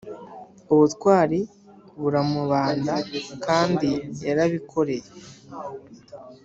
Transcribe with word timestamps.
ubutwari 0.73 1.39
buramubanda 2.01 2.95
kandi 3.45 3.89
yarabikoreye 4.25 5.09